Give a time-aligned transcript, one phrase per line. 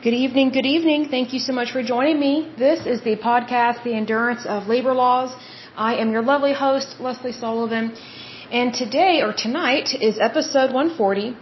[0.00, 1.08] Good evening, good evening.
[1.10, 2.52] Thank you so much for joining me.
[2.56, 5.34] This is the podcast, The Endurance of Labor Laws.
[5.76, 7.96] I am your lovely host, Lesley Sullivan.
[8.52, 11.36] And today, or tonight, is episode 140.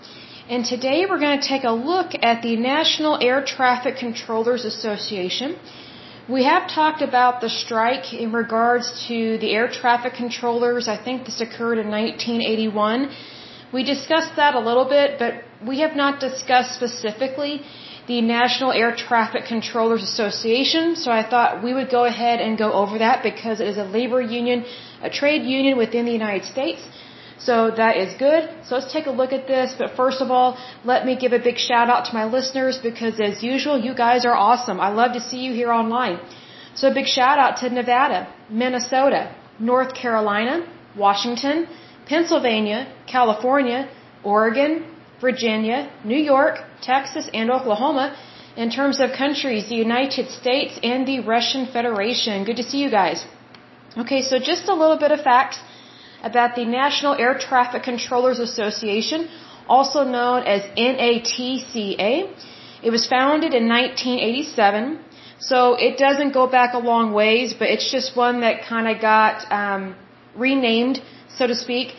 [0.49, 5.59] And today we're going to take a look at the National Air Traffic Controllers Association.
[6.27, 10.89] We have talked about the strike in regards to the air traffic controllers.
[10.89, 13.11] I think this occurred in 1981.
[13.75, 17.61] We discussed that a little bit, but we have not discussed specifically
[18.07, 22.73] the National Air Traffic Controllers Association, so I thought we would go ahead and go
[22.73, 24.65] over that because it is a labor union,
[25.03, 26.83] a trade union within the United States.
[27.39, 28.49] So that is good.
[28.65, 29.75] So let's take a look at this.
[29.79, 33.21] But first of all, let me give a big shout out to my listeners because
[33.21, 34.81] as usual, you guys are awesome.
[34.81, 36.19] I love to see you here online.
[36.75, 41.69] So a big shout out to Nevada, Minnesota, North Carolina, Washington,
[42.07, 43.89] Pennsylvania, California,
[44.25, 44.85] Oregon,
[45.21, 48.17] Virginia, New York, Texas, and Oklahoma.
[48.57, 52.45] In terms of countries, the United States and the Russian Federation.
[52.45, 53.25] Good to see you guys.
[53.99, 55.59] Okay, so just a little bit of facts
[56.23, 59.29] about the National Air Traffic Controllers Association,
[59.69, 62.11] also known as NATCA.
[62.83, 64.99] It was founded in 1987,
[65.39, 69.01] so it doesn't go back a long ways, but it's just one that kind of
[69.01, 69.95] got um,
[70.35, 71.95] renamed, so to speak.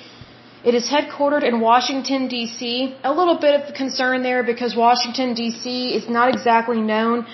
[0.65, 2.95] It is headquartered in Washington, D.C.
[3.03, 5.93] A little bit of concern there because Washington, D.C.
[5.93, 7.27] is not exactly known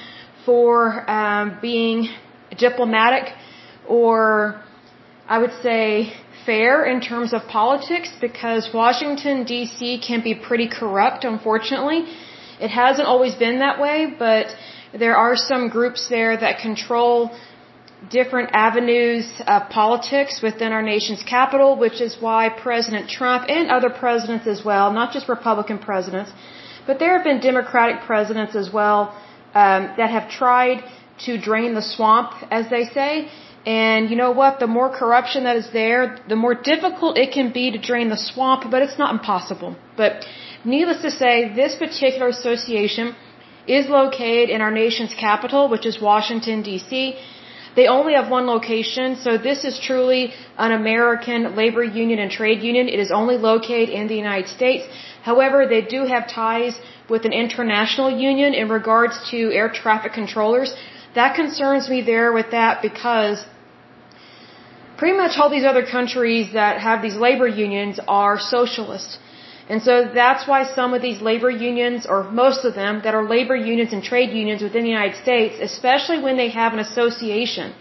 [0.45, 2.09] for um, being
[2.57, 3.33] diplomatic
[3.87, 4.61] or,
[5.25, 6.11] I would say,
[6.45, 10.01] fair in terms of politics because Washington, D.C.
[10.05, 12.05] can be pretty corrupt, unfortunately.
[12.59, 14.47] It hasn't always been that way, but
[14.93, 17.31] there are some groups there that control
[18.09, 23.89] different avenues of politics within our nation's capital, which is why President Trump and other
[23.89, 26.31] presidents as well, not just Republican presidents,
[26.87, 29.15] but there have been Democratic presidents as well
[29.53, 30.83] um, that have tried
[31.25, 33.29] to drain the swamp, as they say,
[33.65, 34.59] and you know what?
[34.59, 38.17] The more corruption that is there, the more difficult it can be to drain the
[38.17, 39.77] swamp, but it's not impossible.
[39.95, 40.25] But
[40.65, 43.15] needless to say, this particular association
[43.65, 47.15] is located in our nation's capital, which is Washington, D.C.
[47.75, 52.61] They only have one location, so this is truly an American labor union and trade
[52.61, 52.87] union.
[52.87, 54.83] It is only located in the United States.
[55.23, 56.75] However, they do have ties
[57.09, 60.75] with an international union in regards to air traffic controllers.
[61.15, 63.43] That concerns me there with that because
[64.97, 69.17] pretty much all these other countries that have these labor unions are socialist.
[69.69, 73.23] And so that's why some of these labor unions, or most of them, that are
[73.23, 77.73] labor unions and trade unions within the United States, especially when they have an association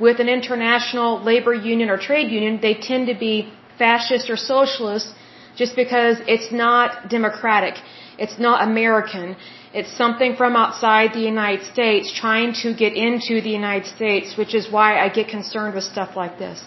[0.00, 5.14] with an international labor union or trade union, they tend to be fascist or socialist
[5.56, 7.74] just because it's not democratic.
[8.16, 9.36] It's not American.
[9.74, 14.54] It's something from outside the United States trying to get into the United States, which
[14.54, 16.64] is why I get concerned with stuff like this.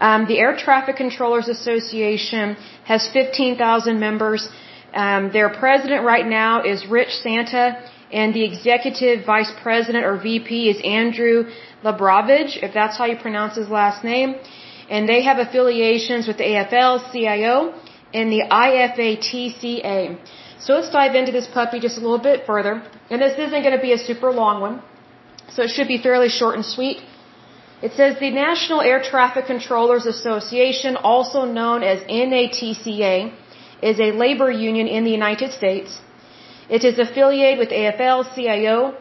[0.00, 4.48] Um, the Air Traffic Controllers Association has 15,000 members.
[4.94, 7.64] Um, their president right now is Rich Santa,
[8.10, 11.36] and the executive vice president or VP is Andrew
[11.84, 14.34] Labrovage, if that's how you pronounce his last name.
[14.88, 17.74] And they have affiliations with the AFL-CIO
[18.12, 20.18] and the IFATCA.
[20.58, 22.82] So let's dive into this puppy just a little bit further.
[23.10, 24.82] And this isn't going to be a super long one.
[25.50, 26.98] So it should be fairly short and sweet.
[27.82, 33.32] It says the National Air Traffic Controllers Association, also known as NATCA,
[33.82, 35.98] is a labor union in the United States.
[36.68, 38.94] It is affiliated with AFL-CIO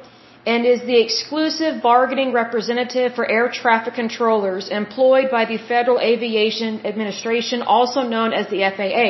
[0.46, 6.86] and is the exclusive bargaining representative for air traffic controllers employed by the Federal Aviation
[6.86, 9.10] Administration, also known as the FAA.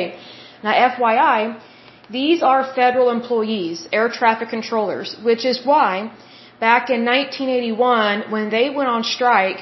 [0.64, 1.60] Now, FYI,
[2.10, 6.10] these are federal employees, air traffic controllers, which is why
[6.60, 9.60] back in 1981, when they went on strike,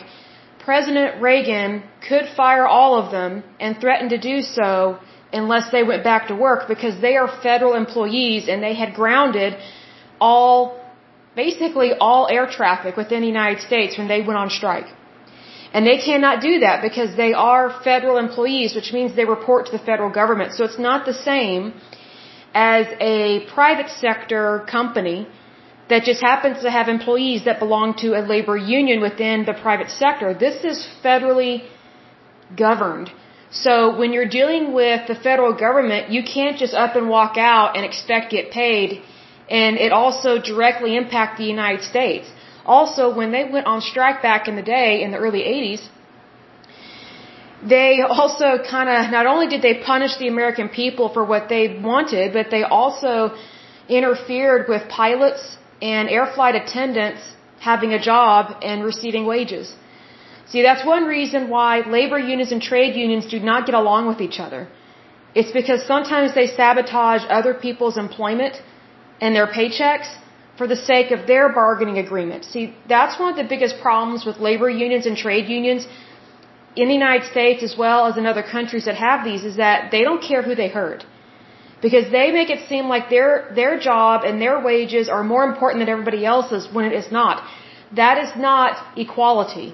[0.68, 4.98] President Reagan could fire all of them and threatened to do so
[5.32, 9.56] unless they went back to work because they are federal employees and they had grounded
[10.20, 10.58] all,
[11.36, 14.88] basically all air traffic within the United States when they went on strike.
[15.72, 19.72] And they cannot do that because they are federal employees, which means they report to
[19.72, 20.54] the federal government.
[20.54, 21.74] So it's not the same
[22.54, 25.28] as a private sector company
[25.90, 29.90] that just happens to have employees that belong to a labor union within the private
[29.90, 30.34] sector.
[30.34, 31.54] This is federally
[32.64, 33.10] governed.
[33.50, 37.76] So when you're dealing with the federal government, you can't just up and walk out
[37.76, 39.02] and expect to get paid.
[39.48, 42.26] And it also directly impacts the United States.
[42.66, 45.82] Also, when they went on strike back in the day, in the early 80s,
[47.66, 51.80] they also kind of not only did they punish the American people for what they
[51.82, 53.34] wanted, but they also,
[53.88, 57.22] interfered with pilots and air flight attendants
[57.60, 59.74] having a job and receiving wages.
[60.50, 64.20] See, that's one reason why labor unions and trade unions do not get along with
[64.20, 64.68] each other.
[65.34, 68.62] It's because sometimes they sabotage other people's employment
[69.20, 70.08] and their paychecks
[70.56, 72.44] for the sake of their bargaining agreement.
[72.44, 75.86] See, that's one of the biggest problems with labor unions and trade unions
[76.76, 79.90] in the United States as well as in other countries that have these is that
[79.90, 81.04] they don't care who they hurt.
[81.80, 85.80] Because they make it seem like their their job and their wages are more important
[85.82, 87.42] than everybody else's when it is not.
[88.00, 88.72] That is not
[89.04, 89.68] equality.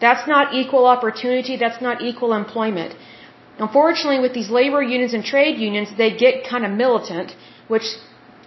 [0.00, 2.94] That's not equal opportunity, that's not equal employment.
[3.58, 7.36] Unfortunately, with these labor unions and trade unions, they get kind of militant,
[7.68, 7.86] which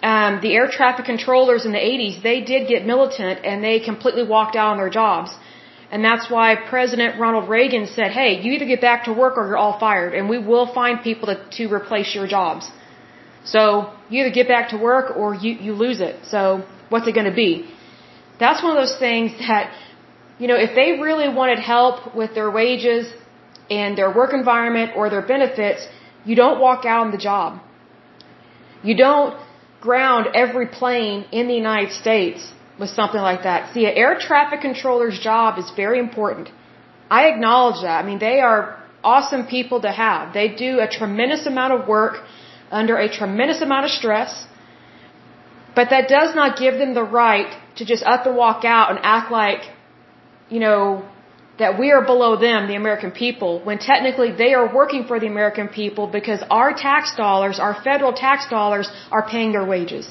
[0.02, 4.24] um, the air traffic controllers in the 80s, they did get militant and they completely
[4.26, 5.30] walked out on their jobs.
[5.94, 9.46] And that's why President Ronald Reagan said, hey, you either get back to work or
[9.48, 12.68] you're all fired, and we will find people to, to replace your jobs.
[13.44, 13.60] So
[14.10, 16.16] you either get back to work or you, you lose it.
[16.32, 16.40] So
[16.88, 17.50] what's it going to be?
[18.40, 19.72] That's one of those things that,
[20.40, 23.06] you know, if they really wanted help with their wages
[23.70, 25.86] and their work environment or their benefits,
[26.24, 27.60] you don't walk out on the job.
[28.82, 29.38] You don't
[29.80, 33.72] ground every plane in the United States with something like that.
[33.74, 36.50] See, an air traffic controller's job is very important.
[37.10, 38.02] I acknowledge that.
[38.02, 38.62] I mean, they are
[39.02, 40.32] awesome people to have.
[40.32, 42.14] They do a tremendous amount of work
[42.70, 44.46] under a tremendous amount of stress,
[45.76, 48.98] but that does not give them the right to just up and walk out and
[49.02, 49.62] act like,
[50.48, 51.04] you know,
[51.58, 55.26] that we are below them, the American people, when technically they are working for the
[55.26, 60.10] American people because our tax dollars, our federal tax dollars, are paying their wages.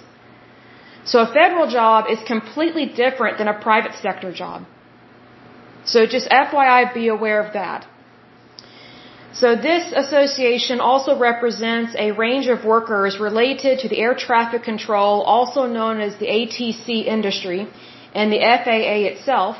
[1.05, 4.65] So a federal job is completely different than a private sector job.
[5.85, 7.85] So just FYI, be aware of that.
[9.33, 15.21] So this association also represents a range of workers related to the air traffic control,
[15.21, 17.67] also known as the ATC industry,
[18.13, 19.57] and the FAA itself.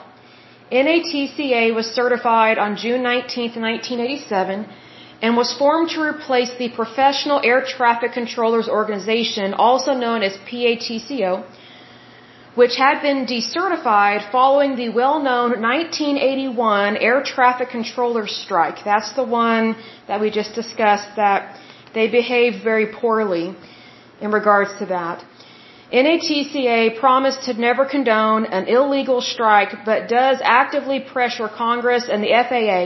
[0.72, 4.68] NATCA was certified on June 19, 1987,
[5.24, 11.46] and was formed to replace the Professional Air Traffic Controllers Organization, also known as PATCO,
[12.56, 18.84] which had been decertified following the well-known 1981 air traffic controllers strike.
[18.84, 19.78] That's the one
[20.10, 21.58] that we just discussed that
[21.94, 23.56] they behaved very poorly
[24.20, 25.24] in regards to that.
[25.94, 32.34] NATCA promised to never condone an illegal strike, but does actively pressure Congress and the
[32.50, 32.84] FAA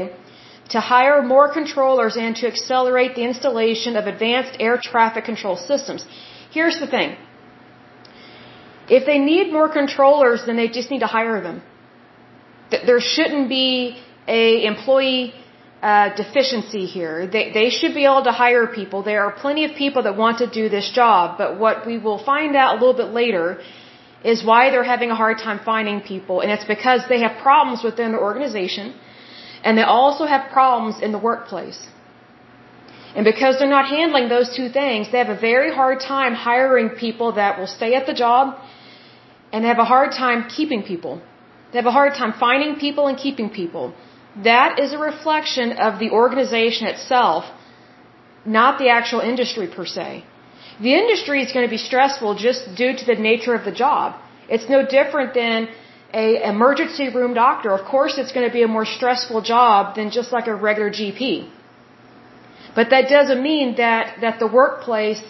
[0.69, 6.05] to hire more controllers and to accelerate the installation of advanced air traffic control systems.
[6.51, 7.15] Here's the thing.
[8.89, 11.61] If they need more controllers, then they just need to hire them.
[12.71, 13.97] There shouldn't be
[14.27, 15.33] a employee
[15.81, 17.27] uh, deficiency here.
[17.27, 19.03] They, they should be able to hire people.
[19.03, 22.21] There are plenty of people that want to do this job, but what we will
[22.23, 23.59] find out a little bit later
[24.23, 27.83] is why they're having a hard time finding people, and it's because they have problems
[27.83, 28.95] within their organization
[29.63, 31.79] and they also have problems in the workplace.
[33.15, 36.89] And because they're not handling those two things, they have a very hard time hiring
[37.05, 38.55] people that will stay at the job
[39.51, 41.21] and they have a hard time keeping people.
[41.71, 43.93] They have a hard time finding people and keeping people.
[44.43, 47.45] That is a reflection of the organization itself,
[48.45, 50.23] not the actual industry per se.
[50.79, 54.15] The industry is going to be stressful just due to the nature of the job.
[54.47, 55.69] It's no different than
[56.13, 60.09] a emergency room doctor, of course it's going to be a more stressful job than
[60.09, 61.49] just like a regular GP.
[62.75, 65.23] But that doesn't mean that, that the workplace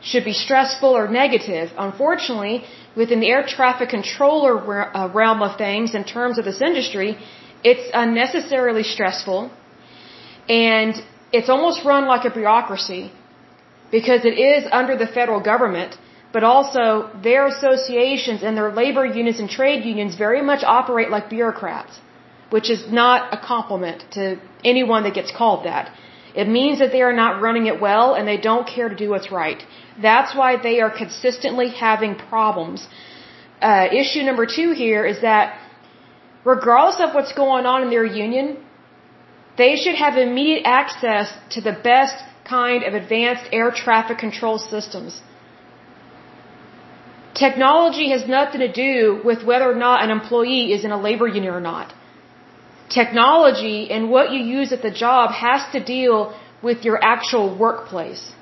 [0.00, 1.70] should be stressful or negative.
[1.76, 2.64] Unfortunately,
[2.96, 7.16] within the air traffic controller uh, realm of things in terms of this industry,
[7.62, 9.50] it's unnecessarily stressful
[10.48, 10.94] and
[11.32, 13.12] it's almost run like a bureaucracy
[13.90, 15.96] because it is under the federal government
[16.32, 21.28] but also their associations and their labor unions and trade unions very much operate like
[21.28, 22.00] bureaucrats,
[22.50, 25.92] which is not a compliment to anyone that gets called that.
[26.34, 29.10] It means that they are not running it well and they don't care to do
[29.10, 29.62] what's right.
[30.00, 32.88] That's why they are consistently having problems.
[33.60, 35.58] Uh, issue number two here is that
[36.44, 38.56] regardless of what's going on in their union,
[39.58, 45.20] they should have immediate access to the best kind of advanced air traffic control systems.
[47.34, 51.26] Technology has nothing to do with whether or not an employee is in a labor
[51.26, 51.94] union or not.
[52.90, 58.32] Technology and what you use at the job has to deal with your actual workplace.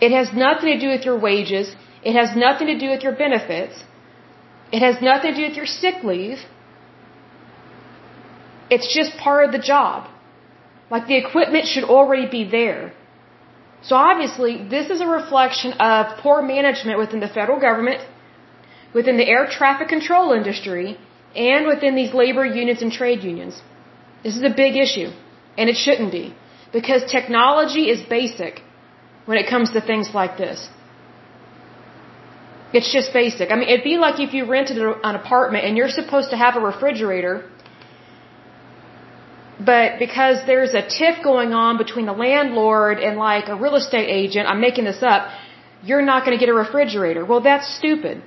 [0.00, 1.76] It has nothing to do with your wages.
[2.02, 3.84] It has nothing to do with your benefits.
[4.72, 6.38] It has nothing to do with your sick leave.
[8.68, 10.08] It's just part of the job.
[10.90, 12.92] Like the equipment should already be there.
[13.88, 18.00] So obviously, this is a reflection of poor management within the federal government,
[18.94, 20.98] within the air traffic control industry,
[21.34, 23.60] and within these labor unions and trade unions.
[24.22, 25.10] This is a big issue,
[25.58, 26.34] and it shouldn't be,
[26.72, 28.62] because technology is basic
[29.26, 30.68] when it comes to things like this.
[32.72, 33.50] It's just basic.
[33.50, 36.56] I mean, it'd be like if you rented an apartment and you're supposed to have
[36.56, 37.34] a refrigerator,
[39.64, 44.08] but because there's a tiff going on between the landlord and like a real estate
[44.08, 45.28] agent, I'm making this up,
[45.82, 47.24] you're not going to get a refrigerator.
[47.24, 48.22] Well, that's stupid.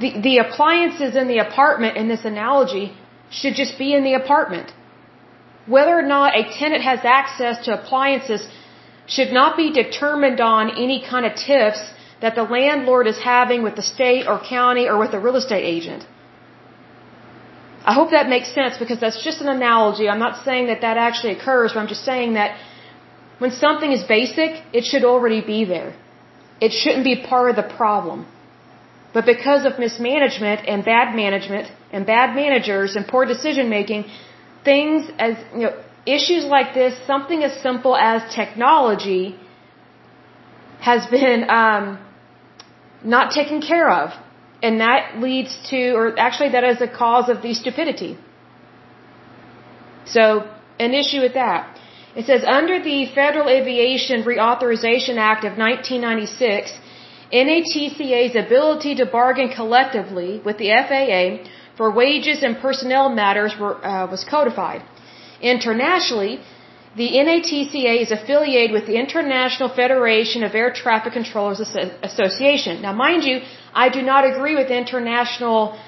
[0.00, 2.86] The, the appliances in the apartment in this analogy
[3.30, 4.72] should just be in the apartment.
[5.66, 8.46] Whether or not a tenant has access to appliances
[9.06, 11.82] should not be determined on any kind of tiffs
[12.22, 15.64] that the landlord is having with the state or county or with the real estate
[15.64, 16.06] agent.
[17.84, 20.08] I hope that makes sense because that's just an analogy.
[20.08, 22.58] I'm not saying that that actually occurs, but I'm just saying that
[23.38, 25.94] when something is basic, it should already be there.
[26.60, 28.26] It shouldn't be part of the problem.
[29.14, 34.04] But because of mismanagement and bad management and bad managers and poor decision making,
[34.64, 39.36] things as, you know, issues like this, something as simple as technology
[40.80, 41.98] has been um,
[43.02, 44.10] not taken care of.
[44.62, 48.18] And that leads to, or actually that is a cause of the stupidity.
[50.04, 50.24] So,
[50.78, 51.78] an issue with that.
[52.16, 56.72] It says, under the Federal Aviation Reauthorization Act of 1996,
[57.32, 64.06] NATCA's ability to bargain collectively with the FAA for wages and personnel matters were, uh,
[64.10, 64.82] was codified.
[65.40, 66.40] Internationally,
[66.96, 71.60] the NATCA is affiliated with the International Federation of Air Traffic Controllers
[72.02, 72.82] Association.
[72.82, 73.40] Now, mind you,
[73.72, 75.78] I do not agree with international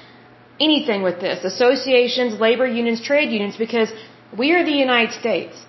[0.59, 3.91] anything with this associations, labor unions, trade unions, because
[4.37, 5.65] we are the United States.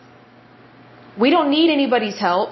[1.18, 2.50] We don't need anybody's help.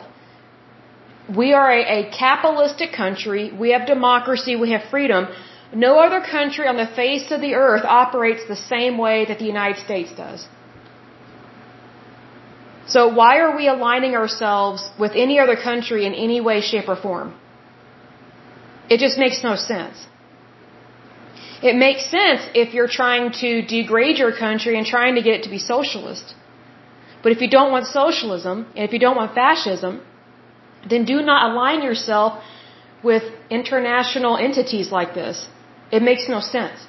[1.42, 3.52] We are a, a capitalistic country.
[3.52, 4.56] We have democracy.
[4.56, 5.28] We have freedom.
[5.74, 9.44] No other country on the face of the earth operates the same way that the
[9.44, 10.46] United States does.
[12.86, 16.96] So why are we aligning ourselves with any other country in any way, shape, or
[16.96, 17.34] form?
[18.90, 20.06] It just makes no sense.
[21.62, 25.42] It makes sense if you're trying to degrade your country and trying to get it
[25.44, 26.34] to be socialist.
[27.22, 30.02] But if you don't want socialism, and if you don't want fascism,
[30.90, 32.42] then do not align yourself
[33.04, 35.46] with international entities like this.
[35.92, 36.86] It makes no sense.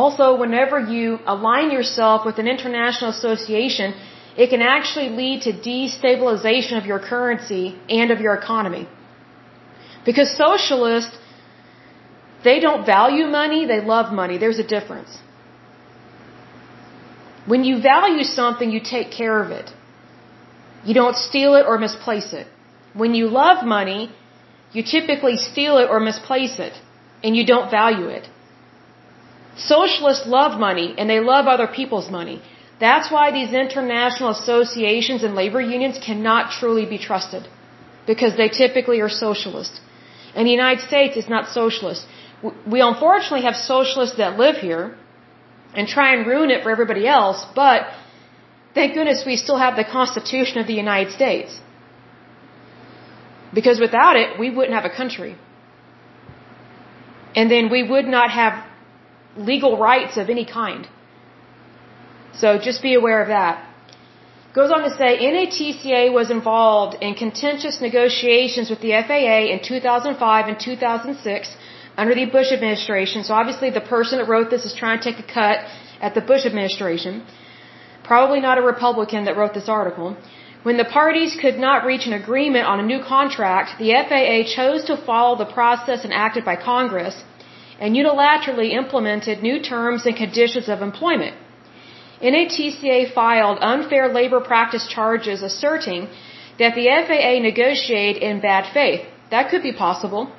[0.00, 3.94] Also, whenever you align yourself with an international association,
[4.42, 7.64] it can actually lead to destabilization of your currency
[7.98, 8.88] and of your economy.
[10.08, 11.16] Because socialists,
[12.48, 14.36] they don't value money, they love money.
[14.44, 15.12] There's a difference.
[17.52, 19.72] When you value something, you take care of it.
[20.84, 22.46] You don't steal it or misplace it.
[23.04, 24.00] When you love money,
[24.72, 26.74] you typically steal it or misplace it,
[27.22, 28.28] and you don't value it.
[29.56, 32.42] Socialists love money and they love other people's money.
[32.80, 37.48] That's why these international associations and labor unions cannot truly be trusted.
[38.06, 39.80] Because they typically are socialist.
[40.34, 42.06] And the United States is not socialist.
[42.66, 44.96] We unfortunately have socialists that live here
[45.74, 47.86] and try and ruin it for everybody else, but
[48.74, 51.58] thank goodness we still have the Constitution of the United States.
[53.54, 55.36] Because without it, we wouldn't have a country.
[57.36, 58.62] And then we would not have
[59.36, 60.88] legal rights of any kind.
[62.34, 63.64] So just be aware of that.
[64.54, 70.46] Goes on to say NATCA was involved in contentious negotiations with the FAA in 2005
[70.46, 71.56] and 2006
[71.96, 73.24] under the Bush administration.
[73.24, 75.58] So obviously the person that wrote this is trying to take a cut
[76.00, 77.24] at the Bush administration.
[78.04, 80.16] Probably not a Republican that wrote this article.
[80.62, 84.84] When the parties could not reach an agreement on a new contract, the FAA chose
[84.84, 87.22] to follow the process enacted by Congress
[87.80, 91.36] and unilaterally implemented new terms and conditions of employment.
[92.22, 96.08] NATCA filed unfair labor practice charges asserting
[96.58, 99.02] that the FAA negotiated in bad faith.
[99.30, 100.32] That could be possible.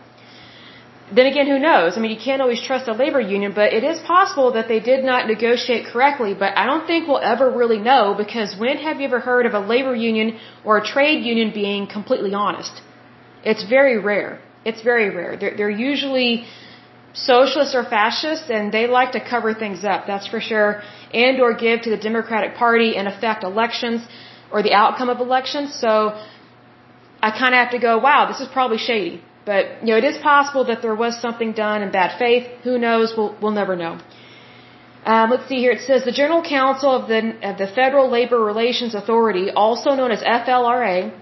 [1.14, 1.96] Then again, who knows?
[1.96, 4.80] I mean, you can't always trust a labor union, but it is possible that they
[4.80, 9.00] did not negotiate correctly, but I don't think we'll ever really know because when have
[9.00, 12.82] you ever heard of a labor union or a trade union being completely honest?
[13.44, 14.42] It's very rare.
[14.64, 15.38] It's very rare.
[15.38, 16.46] They're, they're usually
[17.16, 20.82] socialists or fascists and they like to cover things up, that's for sure,
[21.14, 24.06] and or give to the Democratic Party and affect elections
[24.52, 25.74] or the outcome of elections.
[25.74, 25.92] So
[27.22, 29.22] I kind of have to go, wow, this is probably shady.
[29.46, 32.46] But, you know, it is possible that there was something done in bad faith.
[32.64, 33.14] Who knows?
[33.16, 34.00] We'll, we'll never know.
[35.06, 35.72] Um, let's see here.
[35.72, 37.20] It says the General Counsel of the,
[37.50, 41.14] of the Federal Labor Relations Authority, also known as FLRA,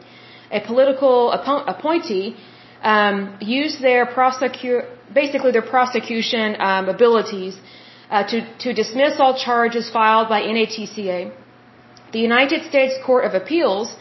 [0.52, 2.38] a political appointee,
[2.82, 7.56] um, used their prosecute, basically their prosecution um, abilities
[8.10, 11.32] uh, to, to dismiss all charges filed by NATCA.
[12.12, 13.96] The United States Court of Appeals,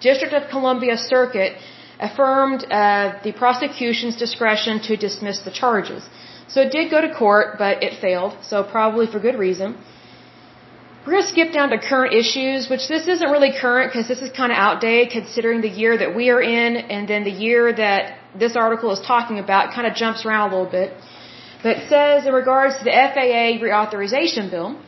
[0.00, 1.56] District of Columbia Circuit,
[1.98, 6.02] affirmed uh, the prosecution's discretion to dismiss the charges.
[6.48, 9.76] So it did go to court, but it failed, so probably for good reason.
[11.04, 14.22] We're going to skip down to current issues, which this isn't really current because this
[14.22, 17.70] is kind of outdated considering the year that we are in and then the year
[17.74, 20.94] that this article is talking about kind of jumps around a little bit.
[21.62, 24.80] But it says in regards to the FAA reauthorization bill,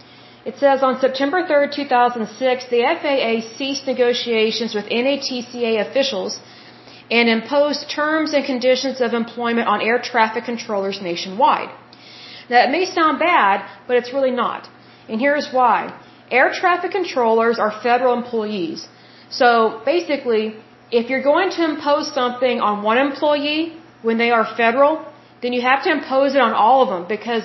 [0.46, 6.40] it says on September 3rd, 2006, the FAA ceased negotiations with NATCA officials
[7.10, 11.68] and imposed terms and conditions of employment on air traffic controllers nationwide.
[12.48, 14.66] Now, it may sound bad, but it's really not.
[15.10, 15.78] And here's why.
[16.30, 18.88] Air traffic controllers are federal employees.
[19.30, 20.56] So basically,
[20.90, 25.04] if you're going to impose something on one employee when they are federal,
[25.42, 27.44] then you have to impose it on all of them because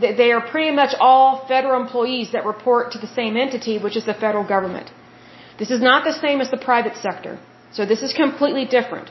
[0.00, 4.06] they are pretty much all federal employees that report to the same entity, which is
[4.06, 4.90] the federal government.
[5.58, 7.38] This is not the same as the private sector.
[7.72, 9.10] So this is completely different.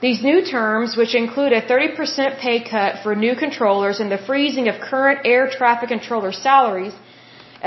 [0.00, 4.68] These new terms, which include a 30% pay cut for new controllers and the freezing
[4.68, 6.94] of current air traffic controller salaries,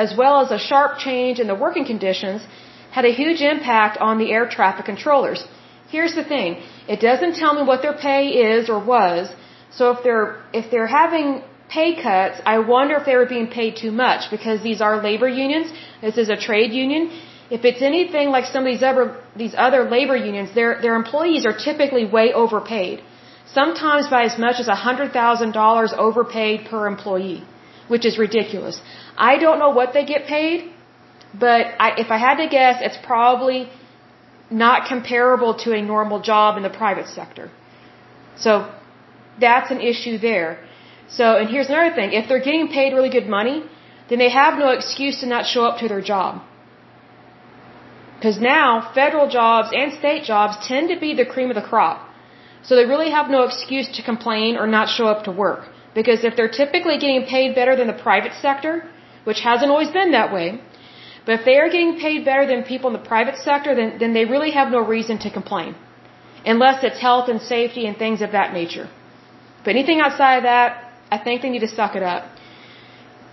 [0.05, 2.41] as well as a sharp change in the working conditions,
[2.97, 5.41] had a huge impact on the air traffic controllers.
[5.95, 6.49] Here's the thing.
[6.93, 8.23] It doesn't tell me what their pay
[8.55, 9.21] is or was.
[9.77, 10.27] So if they're,
[10.61, 11.27] if they're having
[11.77, 15.29] pay cuts, I wonder if they were being paid too much because these are labor
[15.45, 15.67] unions.
[16.07, 17.03] This is a trade union
[17.49, 21.45] if it's anything like some of these other these other labor unions, their their employees
[21.45, 23.01] are typically way overpaid.
[23.53, 27.43] Sometimes by as much as hundred thousand dollars overpaid per employee,
[27.93, 28.81] which is ridiculous.
[29.31, 30.71] I don't know what they get paid,
[31.45, 33.59] but I, if I had to guess, it's probably
[34.65, 37.51] not comparable to a normal job in the private sector.
[38.45, 38.51] So
[39.39, 40.59] that's an issue there.
[41.17, 42.13] So, and here's another thing.
[42.13, 43.57] If they're getting paid really good money,
[44.09, 46.41] then they have no excuse to not show up to their job.
[48.15, 52.05] Because now federal jobs and state jobs tend to be the cream of the crop.
[52.63, 55.61] So they really have no excuse to complain or not show up to work.
[55.93, 58.87] Because if they're typically getting paid better than the private sector,
[59.23, 60.61] which hasn't always been that way,
[61.25, 64.13] but if they are getting paid better than people in the private sector, then, then
[64.13, 65.75] they really have no reason to complain.
[66.45, 68.87] Unless it's health and safety and things of that nature.
[69.63, 72.23] But anything outside of that, I think they need to suck it up.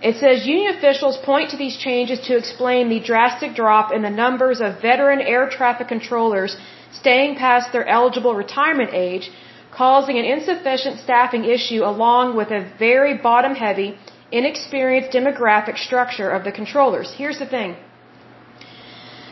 [0.01, 4.11] It says union officials point to these changes to explain the drastic drop in the
[4.11, 6.55] numbers of veteran air traffic controllers
[6.91, 9.31] staying past their eligible retirement age,
[9.77, 13.89] causing an insufficient staffing issue along with a very bottom heavy,
[14.31, 17.13] inexperienced demographic structure of the controllers.
[17.21, 17.75] Here's the thing.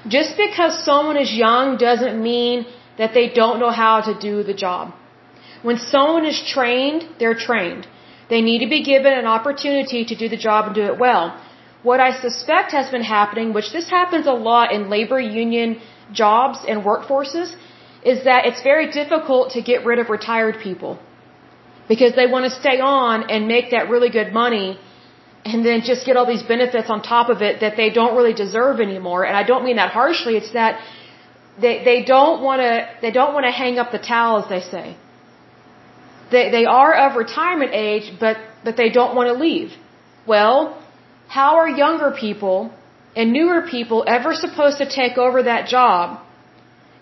[0.08, 2.68] Just because someone is young doesn't mean
[3.00, 4.94] that they don't know how to do the job.
[5.64, 7.88] When someone is trained, they're trained.
[8.30, 11.24] They need to be given an opportunity to do the job and do it well.
[11.90, 15.82] What I suspect has been happening, which this happens a lot in labor union
[16.12, 17.56] jobs and workforces,
[18.14, 21.00] is that it's very difficult to get rid of retired people.
[21.88, 24.80] Because they want to stay on and make that really good money
[25.44, 28.34] and then just get all these benefits on top of it that they don't really
[28.34, 29.24] deserve anymore.
[29.26, 30.82] And I don't mean that harshly, it's that
[31.62, 34.62] they, they don't want to, they don't want to hang up the towel as they
[34.62, 34.98] say.
[36.32, 39.74] They, they are of retirement age, but, but they don't want to leave.
[40.26, 40.60] Well,
[41.28, 42.74] how are younger people
[43.16, 46.25] and newer people ever supposed to take over that job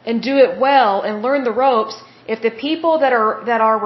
[0.05, 1.95] and do it well and learn the ropes
[2.27, 3.79] if the people that are that are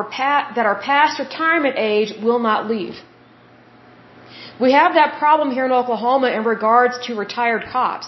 [0.56, 2.96] that are past retirement age will not leave?
[4.60, 8.08] We have that problem here in Oklahoma in regards to retired cops.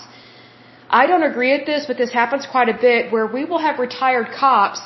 [0.89, 3.77] I don't agree with this, but this happens quite a bit where we will have
[3.77, 4.81] retired cops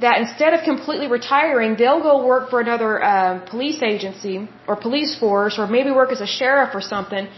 [0.00, 5.18] that instead of completely retiring, they'll go work for another uh, police agency or police
[5.18, 7.28] force or maybe work as a sheriff or something.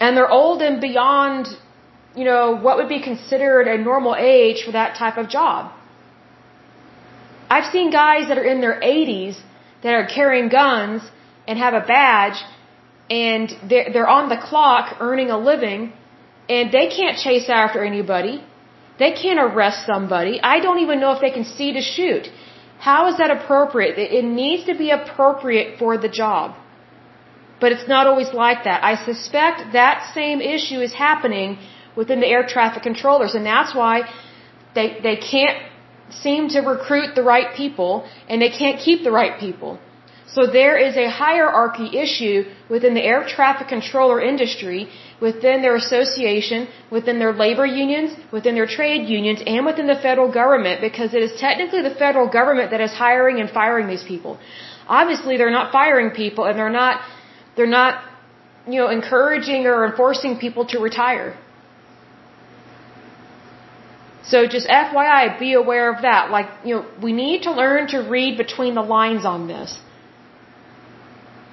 [0.00, 1.46] And they're old and beyond,
[2.14, 5.72] you know, what would be considered a normal age for that type of job.
[7.50, 9.40] I've seen guys that are in their 80s
[9.82, 11.02] that are carrying guns
[11.46, 12.38] and have a badge
[13.10, 15.92] and they're, they're on the clock earning a living
[16.48, 18.42] and they can't chase after anybody
[18.98, 20.40] they can't arrest somebody.
[20.40, 22.28] I don't even know if they can see to shoot.
[22.78, 23.98] How is that appropriate?
[23.98, 26.56] It needs to be appropriate for the job.
[27.60, 28.84] But it's not always like that.
[28.84, 31.58] I suspect that same issue is happening
[31.96, 34.02] within the air traffic controllers, and that's why
[34.74, 35.58] they, they can't
[36.10, 39.78] seem to recruit the right people and they can't keep the right people.
[40.26, 44.88] So there is a hierarchy issue within the air traffic controller industry,
[45.20, 50.30] within their association, within their labor unions, within their trade unions, and within the federal
[50.40, 54.38] government because it is technically the federal government that is hiring and firing these people.
[54.88, 57.00] Obviously, they're not firing people and they're not,
[57.56, 58.02] they're not,
[58.66, 61.38] you know, encouraging or enforcing people to retire.
[64.26, 66.30] So just FYI, be aware of that.
[66.30, 69.78] Like, you know, we need to learn to read between the lines on this.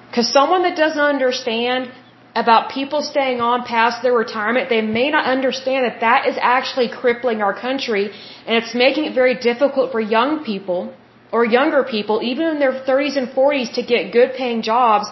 [0.08, 1.90] Because someone that doesn't understand
[2.34, 6.88] about people staying on past their retirement, they may not understand that that is actually
[6.88, 8.10] crippling our country
[8.46, 10.94] and it's making it very difficult for young people
[11.30, 15.06] or younger people, even in their 30s and 40s, to get good paying jobs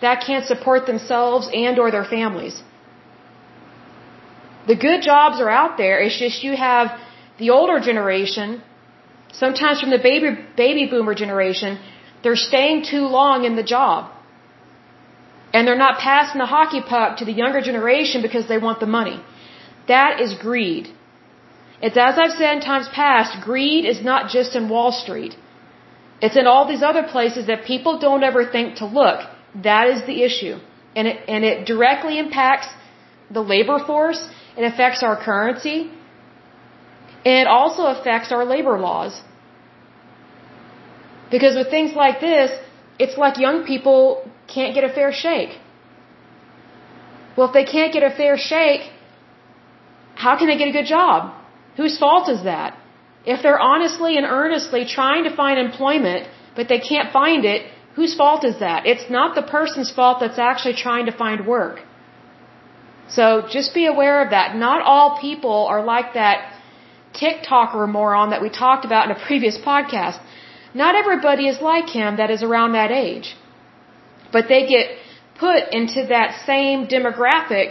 [0.00, 2.62] that can't support themselves and or their families.
[4.66, 6.00] The good jobs are out there.
[6.00, 6.98] It's just you have
[7.38, 8.62] the older generation,
[9.32, 11.78] sometimes from the baby, baby boomer generation,
[12.22, 14.12] they're staying too long in the job.
[15.52, 18.86] And they're not passing the hockey puck to the younger generation because they want the
[18.86, 19.18] money.
[19.88, 20.88] That is greed.
[21.80, 25.36] It's as I've said in times past, greed is not just in Wall Street.
[26.20, 29.20] It's in all these other places that people don't ever think to look.
[29.62, 30.56] That is the issue.
[30.94, 32.68] And it, and it directly impacts
[33.30, 34.22] the labor force.
[34.56, 35.90] It affects our currency.
[37.34, 39.14] It also affects our labor laws.
[41.34, 42.50] Because with things like this,
[43.04, 44.02] it's like young people
[44.54, 45.54] can't get a fair shake.
[47.36, 48.84] Well, if they can't get a fair shake,
[50.14, 51.34] how can they get a good job?
[51.76, 52.78] Whose fault is that?
[53.34, 58.14] If they're honestly and earnestly trying to find employment, but they can't find it, whose
[58.14, 58.86] fault is that?
[58.86, 61.80] It's not the person's fault that's actually trying to find work.
[63.08, 64.54] So just be aware of that.
[64.54, 66.52] Not all people are like that
[67.22, 70.18] TikToker moron that we talked about in a previous podcast.
[70.82, 73.34] Not everybody is like him that is around that age.
[74.32, 74.86] But they get
[75.38, 77.68] put into that same demographic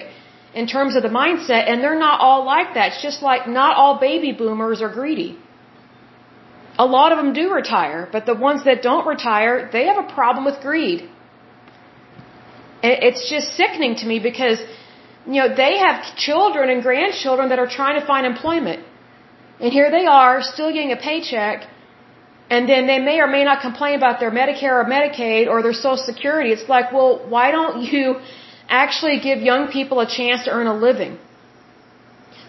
[0.54, 2.94] in terms of the mindset, and they're not all like that.
[2.94, 5.38] It's just like not all baby boomers are greedy.
[6.86, 10.10] A lot of them do retire, but the ones that don't retire, they have a
[10.14, 11.10] problem with greed.
[12.84, 14.60] It's just sickening to me because,
[15.26, 18.84] you know, they have children and grandchildren that are trying to find employment.
[19.60, 21.68] And here they are, still getting a paycheck,
[22.50, 25.74] and then they may or may not complain about their Medicare or Medicaid or their
[25.74, 26.52] Social Security.
[26.52, 28.20] It's like, well, why don't you
[28.68, 31.18] actually give young people a chance to earn a living?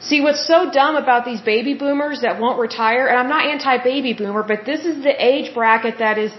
[0.01, 4.13] See, what's so dumb about these baby boomers that won't retire, and I'm not anti-baby
[4.13, 6.33] boomer, but this is the age bracket that is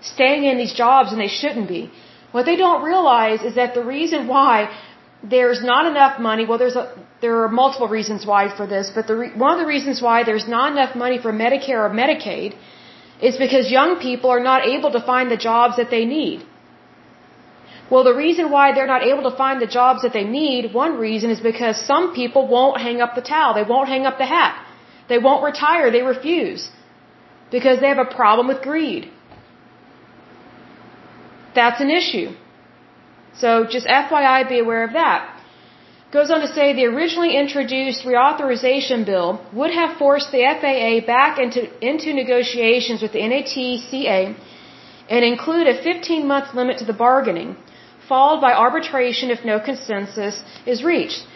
[0.00, 1.90] staying in these jobs and they shouldn't be.
[2.32, 4.70] What they don't realize is that the reason why
[5.22, 6.46] there's not enough money.
[6.46, 9.60] Well, there's a, there are multiple reasons why for this, but the re, one of
[9.60, 12.54] the reasons why there's not enough money for Medicare or Medicaid
[13.22, 16.44] is because young people are not able to find the jobs that they need.
[17.90, 20.98] Well, the reason why they're not able to find the jobs that they need, one
[20.98, 23.54] reason is because some people won't hang up the towel.
[23.54, 24.54] They won't hang up the hat.
[25.08, 25.90] They won't retire.
[25.92, 26.68] They refuse.
[27.50, 29.08] Because they have a problem with greed.
[31.54, 32.30] That's an issue.
[33.38, 35.36] So just FYI, be aware of that.
[36.12, 41.38] Goes on to say the originally introduced reauthorization bill would have forced the FAA back
[41.38, 44.34] into, into negotiations with the NATCA
[45.10, 47.56] and include a 15 month limit to the bargaining,
[48.08, 51.26] followed by arbitration if no consensus is reached.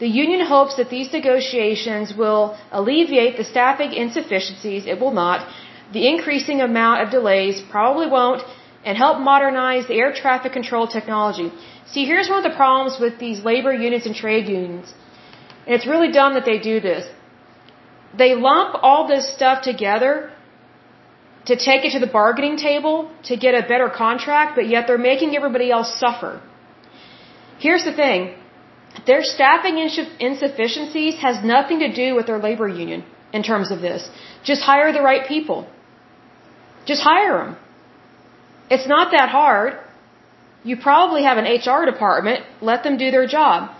[0.00, 4.86] The union hopes that these negotiations will alleviate the staffing insufficiencies.
[4.86, 5.46] It will not.
[5.92, 8.42] The increasing amount of delays probably won't
[8.84, 11.50] and help modernize the air traffic control technology.
[11.86, 14.92] See, here's one of the problems with these labor unions and trade unions.
[15.66, 17.04] And it's really dumb that they do this.
[18.16, 20.30] They lump all this stuff together
[21.46, 25.06] to take it to the bargaining table to get a better contract, but yet they're
[25.12, 26.40] making everybody else suffer.
[27.58, 28.34] Here's the thing.
[29.06, 34.08] Their staffing insufficiencies has nothing to do with their labor union in terms of this.
[34.44, 35.66] Just hire the right people.
[36.86, 37.56] Just hire them.
[38.70, 39.78] It's not that hard.
[40.64, 42.44] You probably have an HR department.
[42.60, 43.70] Let them do their job.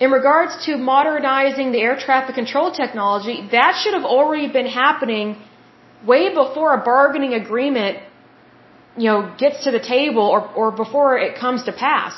[0.00, 5.36] In regards to modernizing the air traffic control technology, that should have already been happening
[6.04, 7.98] way before a bargaining agreement,
[8.96, 12.14] you know, gets to the table or, or before it comes to pass.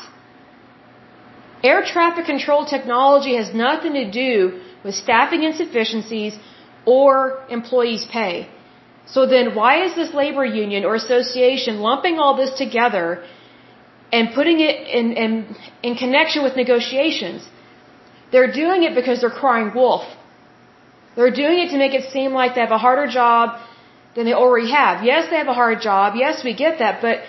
[1.63, 6.39] Air traffic control technology has nothing to do with staffing insufficiencies
[6.87, 8.49] or employees' pay.
[9.07, 13.25] So then why is this labor union or association lumping all this together
[14.13, 17.49] and putting it in, in, in connection with negotiations?
[18.31, 20.05] They're doing it because they're crying wolf.
[21.17, 23.61] They're doing it to make it seem like they have a harder job
[24.15, 25.05] than they already have.
[25.05, 26.15] Yes, they have a hard job.
[26.17, 27.23] Yes, we get that, but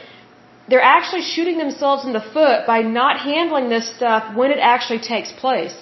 [0.69, 4.99] they're actually shooting themselves in the foot by not handling this stuff when it actually
[4.99, 5.75] takes place.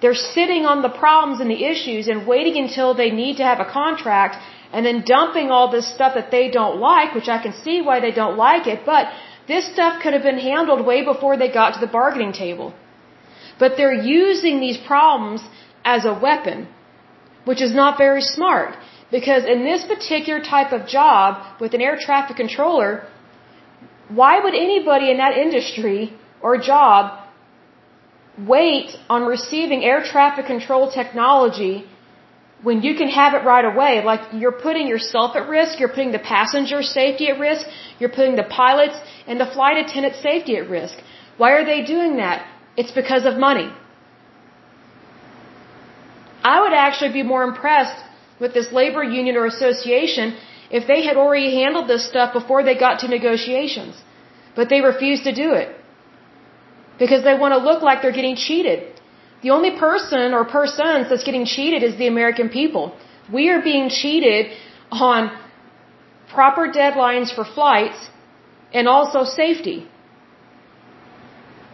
[0.00, 3.60] They're sitting on the problems and the issues and waiting until they need to have
[3.60, 4.36] a contract
[4.72, 8.00] and then dumping all this stuff that they don't like, which I can see why
[8.00, 9.08] they don't like it, but
[9.48, 12.72] this stuff could have been handled way before they got to the bargaining table.
[13.58, 15.42] But they're using these problems
[15.84, 16.68] as a weapon,
[17.44, 18.76] which is not very smart.
[19.10, 22.90] Because in this particular type of job with an air traffic controller,
[24.08, 27.18] why would anybody in that industry or job
[28.38, 31.86] wait on receiving air traffic control technology
[32.62, 34.02] when you can have it right away?
[34.04, 37.66] Like you're putting yourself at risk, you're putting the passenger safety at risk,
[37.98, 40.96] you're putting the pilots and the flight attendant safety at risk.
[41.36, 42.46] Why are they doing that?
[42.76, 43.70] It's because of money.
[46.42, 47.98] I would actually be more impressed
[48.38, 50.36] with this labor union or association
[50.70, 54.00] if they had already handled this stuff before they got to negotiations.
[54.54, 55.76] But they refuse to do it.
[56.98, 58.99] Because they want to look like they're getting cheated.
[59.42, 62.94] The only person or persons that's getting cheated is the American people.
[63.32, 64.52] We are being cheated
[64.90, 65.30] on
[66.32, 68.10] proper deadlines for flights
[68.72, 69.88] and also safety.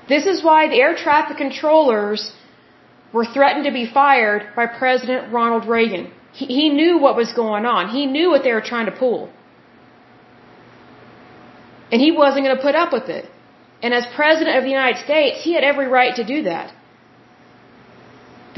[0.08, 2.32] This is why the air traffic controllers
[3.12, 6.12] were threatened to be fired by President Ronald Reagan.
[6.32, 7.88] He, he knew what was going on.
[7.88, 9.30] He knew what they were trying to pull.
[11.90, 13.24] And he wasn't going to put up with it.
[13.82, 16.74] And as President of the United States, he had every right to do that.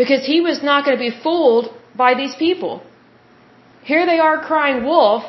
[0.01, 1.67] Because he was not going to be fooled
[2.03, 2.83] by these people.
[3.91, 5.23] Here they are crying wolf,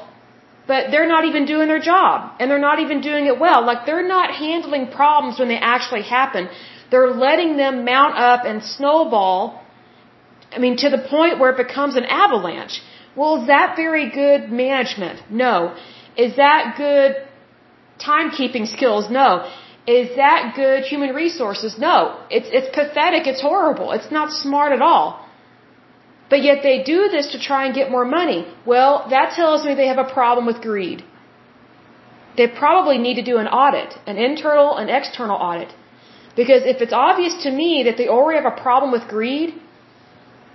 [0.71, 2.15] but they're not even doing their job.
[2.39, 3.65] And they're not even doing it well.
[3.65, 6.49] Like they're not handling problems when they actually happen.
[6.91, 9.39] They're letting them mount up and snowball
[10.51, 12.81] I mean, to the point where it becomes an avalanche.
[13.15, 15.21] Well, is that very good management?
[15.29, 15.75] No.
[16.17, 17.15] Is that good
[17.99, 19.09] timekeeping skills?
[19.09, 19.51] No.
[19.97, 21.71] Is that good human resources?
[21.87, 21.95] No.
[22.29, 23.23] It's, it's pathetic.
[23.31, 23.91] It's horrible.
[23.97, 25.07] It's not smart at all.
[26.31, 28.41] But yet they do this to try and get more money.
[28.71, 31.03] Well, that tells me they have a problem with greed.
[32.37, 35.73] They probably need to do an audit, an internal and external audit.
[36.35, 39.49] Because if it's obvious to me that they already have a problem with greed,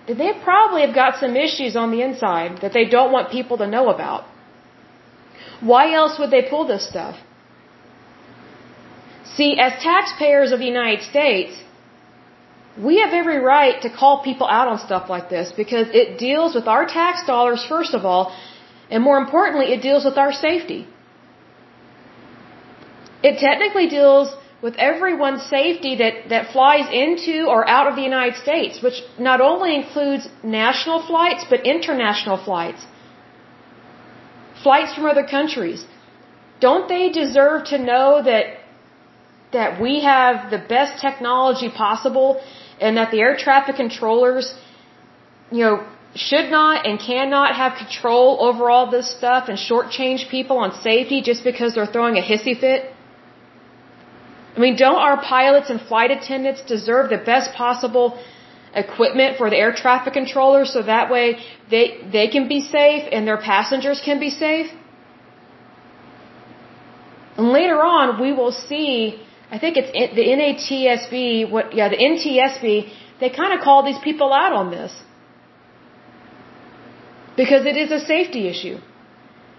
[0.07, 3.57] then they probably have got some issues on the inside that they don't want people
[3.59, 4.23] to know about.
[5.61, 7.17] Why else would they pull this stuff?
[9.37, 11.53] See, as taxpayers of the United States,
[12.77, 16.55] we have every right to call people out on stuff like this because it deals
[16.55, 18.37] with our tax dollars, first of all,
[18.91, 20.87] and more importantly, it deals with our safety.
[23.23, 28.37] It technically deals with everyone's safety that, that flies into or out of the United
[28.43, 32.87] States, which not only includes national flights, but international flights.
[34.63, 35.85] Flights from other countries.
[36.61, 38.45] Don't they deserve to know that,
[39.55, 42.29] that we have the best technology possible
[42.81, 44.47] and that the air traffic controllers,
[45.51, 45.77] you know,
[46.15, 51.23] should not and cannot have control over all this stuff and shortchange people on safety
[51.31, 52.93] just because they're throwing a hissy fit?
[54.57, 58.19] I mean, don't our pilots and flight attendants deserve the best possible
[58.83, 61.27] equipment for the air traffic controllers so that way
[61.71, 64.71] they, they can be safe and their passengers can be safe?
[67.37, 72.93] And later on, we will see, I think it's the NATSB, what, yeah, the NTSB,
[73.21, 74.93] they kind of call these people out on this.
[77.37, 78.79] Because it is a safety issue.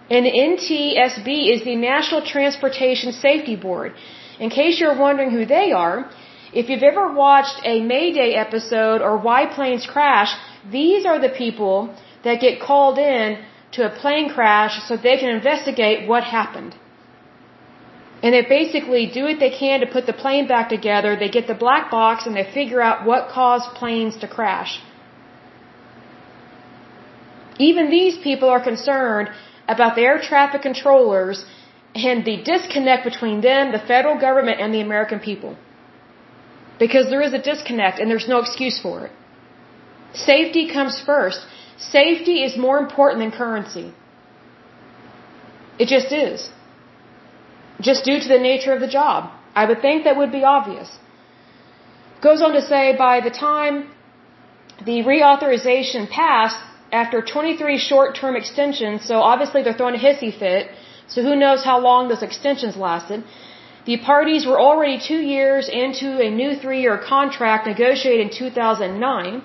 [0.10, 3.94] And the NTSB is the National Transportation Safety Board.
[4.40, 6.10] In case you're wondering who they are,
[6.54, 10.34] if you've ever watched a Mayday episode or Why Planes Crash,
[10.72, 11.94] these are the people
[12.24, 13.44] that get called in
[13.74, 16.76] to a plane crash so they can investigate what happened.
[18.26, 21.10] And they basically do what they can to put the plane back together.
[21.16, 24.72] They get the black box and they figure out what caused planes to crash.
[27.68, 29.30] Even these people are concerned
[29.68, 31.46] about the air traffic controllers
[32.08, 35.56] and the disconnect between them, the federal government, and the American people.
[36.80, 39.12] Because there is a disconnect and there's no excuse for it.
[40.16, 41.46] Safety comes first.
[41.78, 43.94] Safety is more important than currency.
[45.78, 46.50] It just is.
[47.82, 49.32] Just due to the nature of the job.
[49.56, 50.90] I would think that would be obvious.
[52.22, 53.92] Goes on to say by the time
[54.86, 56.58] the reauthorization passed,
[56.92, 60.70] after 23 short term extensions, so obviously they're throwing a hissy fit,
[61.08, 63.24] so who knows how long those extensions lasted.
[63.86, 69.44] The parties were already two years into a new three-year contract negotiated in 2009.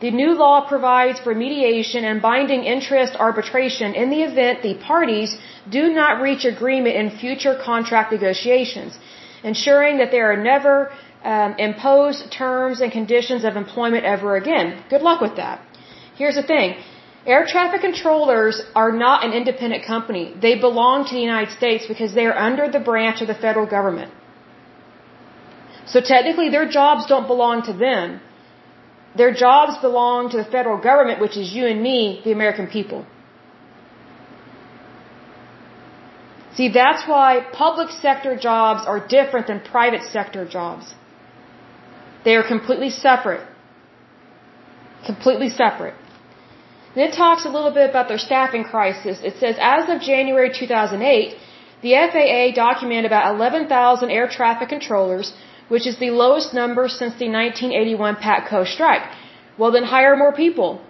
[0.00, 5.36] The new law provides for mediation and binding interest arbitration in the event the parties
[5.68, 8.96] do not reach agreement in future contract negotiations,
[9.42, 10.92] ensuring that there are never
[11.24, 14.84] um, imposed terms and conditions of employment ever again.
[14.88, 15.60] Good luck with that.
[16.14, 16.76] Here's the thing.
[17.26, 20.32] Air traffic controllers are not an independent company.
[20.40, 23.66] They belong to the United States because they are under the branch of the federal
[23.66, 24.12] government.
[25.86, 28.20] So technically their jobs don't belong to them.
[29.20, 33.00] Their jobs belong to the federal government, which is you and me, the American people.
[36.58, 37.28] See, that's why
[37.64, 40.94] public sector jobs are different than private sector jobs.
[42.24, 43.44] They are completely separate.
[45.06, 45.94] Completely separate.
[46.94, 49.20] Then it talks a little bit about their staffing crisis.
[49.30, 51.36] It says, as of January 2008,
[51.82, 55.32] the FAA documented about 11,000 air traffic controllers
[55.68, 59.06] which is the lowest number since the 1981 PATCO strike.
[59.58, 60.80] Well, then hire more people.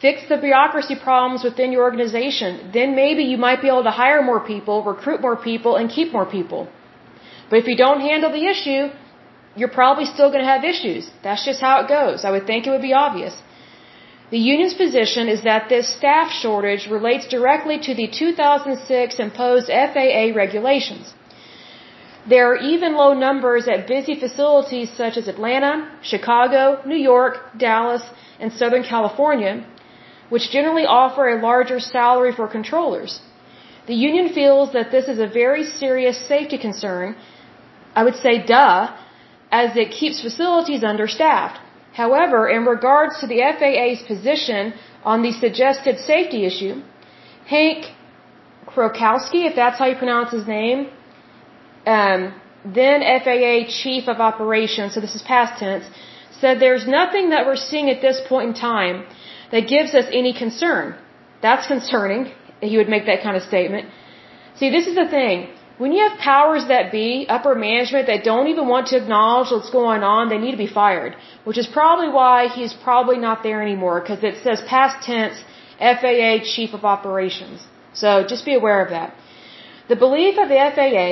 [0.00, 2.70] Fix the bureaucracy problems within your organization.
[2.72, 6.12] Then maybe you might be able to hire more people, recruit more people, and keep
[6.12, 6.68] more people.
[7.48, 8.82] But if you don't handle the issue,
[9.56, 11.10] you're probably still going to have issues.
[11.22, 12.24] That's just how it goes.
[12.24, 13.34] I would think it would be obvious.
[14.30, 20.24] The union's position is that this staff shortage relates directly to the 2006 imposed FAA
[20.34, 21.14] regulations.
[22.26, 28.04] There are even low numbers at busy facilities such as Atlanta, Chicago, New York, Dallas,
[28.40, 29.54] and Southern California,
[30.30, 33.20] which generally offer a larger salary for controllers.
[33.86, 37.14] The union feels that this is a very serious safety concern.
[37.94, 38.96] I would say duh,
[39.52, 41.60] as it keeps facilities understaffed.
[41.92, 44.72] However, in regards to the FAA's position
[45.04, 46.82] on the suggested safety issue,
[47.46, 47.92] Hank
[48.66, 50.88] Krakowski, if that's how you pronounce his name,
[51.86, 55.84] um, then FAA Chief of Operations, so this is past tense,
[56.40, 59.04] said there's nothing that we're seeing at this point in time
[59.52, 60.96] that gives us any concern.
[61.42, 62.32] That's concerning.
[62.60, 63.90] He would make that kind of statement.
[64.56, 65.50] See, this is the thing.
[65.76, 69.70] When you have powers that be, upper management, that don't even want to acknowledge what's
[69.70, 71.16] going on, they need to be fired.
[71.42, 75.36] Which is probably why he's probably not there anymore, because it says past tense,
[75.78, 77.66] FAA Chief of Operations.
[77.92, 79.14] So just be aware of that.
[79.88, 81.10] The belief of the FAA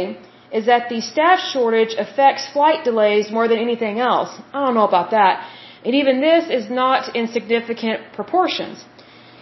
[0.53, 4.31] is that the staff shortage affects flight delays more than anything else.
[4.53, 5.49] I don't know about that.
[5.85, 8.85] And even this is not in significant proportions.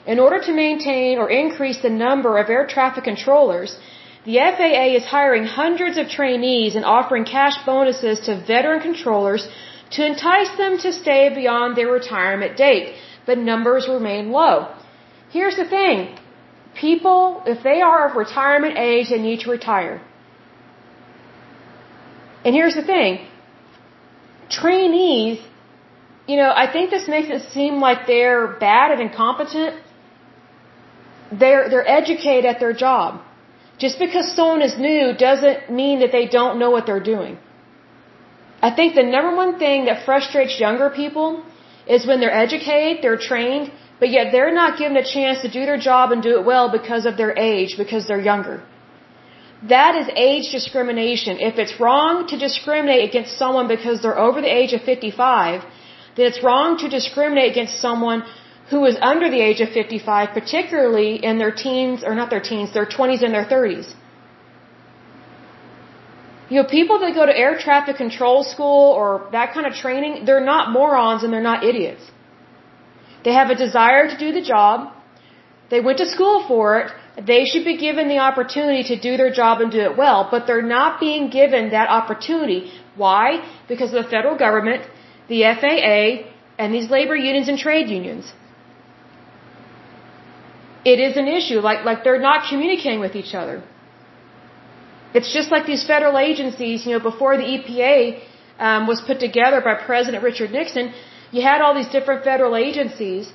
[0.07, 3.77] In order to maintain or increase the number of air traffic controllers,
[4.25, 9.49] the FAA is hiring hundreds of trainees and offering cash bonuses to veteran controllers
[9.97, 12.95] to entice them to stay beyond their retirement date,
[13.27, 14.69] but numbers remain low.
[15.31, 16.17] Here's the thing.
[16.75, 20.01] People, if they are of retirement age, they need to retire.
[22.45, 23.27] And here's the thing.
[24.49, 25.39] Trainees,
[26.27, 29.77] you know, I think this makes it seem like they're bad and incompetent.
[31.41, 33.23] They're, they're educated at their job.
[33.79, 37.39] Just because someone is new doesn't mean that they don't know what they're doing.
[38.63, 41.43] I think the number one thing that frustrates younger people
[41.87, 45.65] is when they're educated, they're trained, but yet they're not given a chance to do
[45.65, 48.63] their job and do it well because of their age, because they're younger.
[49.69, 51.39] That is age discrimination.
[51.39, 55.63] If it's wrong to discriminate against someone because they're over the age of 55,
[56.17, 58.25] then it's wrong to discriminate against someone
[58.71, 62.73] who is under the age of 55, particularly in their teens, or not their teens,
[62.73, 63.93] their 20s and their 30s.
[66.49, 70.25] You know, people that go to air traffic control school or that kind of training,
[70.25, 72.11] they're not morons and they're not idiots.
[73.25, 74.93] They have a desire to do the job.
[75.71, 79.33] They went to school for it they should be given the opportunity to do their
[79.33, 82.73] job and do it well, but they're not being given that opportunity.
[82.97, 83.43] Why?
[83.69, 84.85] Because of the federal government,
[85.29, 88.33] the FAA, and these labor unions and trade unions.
[90.85, 93.63] It is an issue, like, like they're not communicating with each other.
[95.13, 98.21] It's just like these federal agencies, you know, before the EPA
[98.59, 100.93] um, was put together by President Richard Nixon,
[101.33, 103.33] you had all these different federal agencies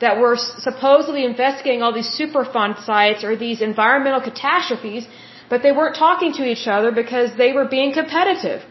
[0.00, 5.06] that were supposedly investigating all these Superfund sites or these environmental catastrophes,
[5.50, 8.62] but they weren't talking to each other because they were being competitive.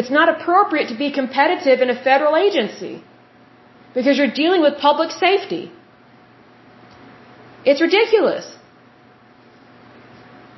[0.00, 2.94] It's not appropriate to be competitive in a federal agency
[3.94, 5.64] because you're dealing with public safety.
[7.64, 8.46] It's ridiculous.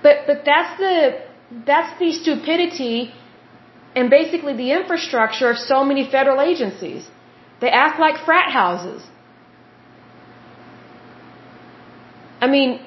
[0.03, 0.97] But but that's the
[1.71, 3.13] that's the stupidity
[3.95, 7.09] and basically the infrastructure of so many federal agencies.
[7.61, 9.03] They act like frat houses.
[12.41, 12.81] I mean,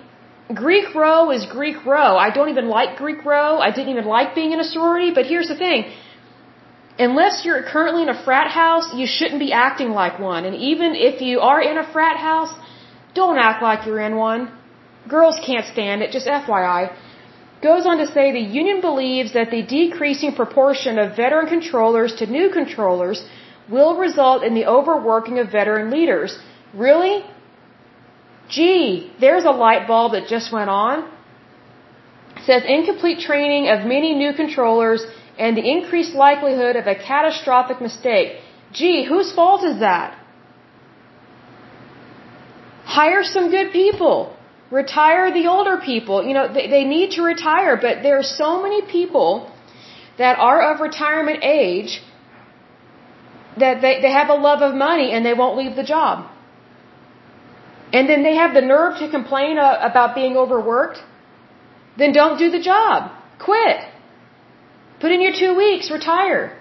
[0.53, 2.11] Greek row is Greek row.
[2.17, 3.59] I don't even like Greek row.
[3.59, 5.91] I didn't even like being in a sorority, but here's the thing.
[7.07, 10.45] unless you're currently in a frat house, you shouldn't be acting like one.
[10.45, 12.53] And even if you are in a frat house,
[13.13, 14.41] don't act like you're in one.
[15.07, 16.81] Girls can't stand it, just FYI.
[17.61, 22.25] Goes on to say the union believes that the decreasing proportion of veteran controllers to
[22.25, 23.23] new controllers
[23.75, 26.37] will result in the overworking of veteran leaders.
[26.73, 27.23] Really?
[28.49, 31.09] Gee, there's a light bulb that just went on.
[32.37, 35.05] It says incomplete training of many new controllers
[35.37, 38.29] and the increased likelihood of a catastrophic mistake.
[38.73, 40.17] Gee, whose fault is that?
[42.83, 44.35] Hire some good people.
[44.69, 46.25] Retire the older people.
[46.27, 49.51] You know, they, they need to retire, but there are so many people
[50.17, 52.01] that are of retirement age
[53.57, 56.29] that they, they have a love of money and they won't leave the job.
[57.93, 60.99] And then they have the nerve to complain uh, about being overworked.
[61.97, 63.11] Then don't do the job.
[63.39, 63.79] Quit.
[65.01, 66.57] Put in your two weeks, retire.